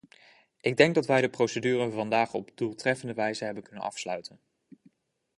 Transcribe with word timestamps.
Ik 0.61 0.77
denk 0.77 0.95
dat 0.95 1.05
wij 1.05 1.21
de 1.21 1.29
procedure 1.29 1.89
vandaag 1.89 2.33
op 2.33 2.51
doeltreffende 2.55 3.13
wijze 3.13 3.43
hebben 3.45 3.63
kunnen 3.63 3.83
afsluiten. 3.85 4.39